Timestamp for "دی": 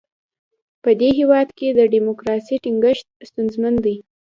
3.85-3.95